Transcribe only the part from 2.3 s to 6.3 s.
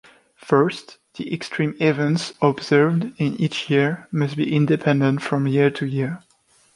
observed in each year must be independent from year-to-year.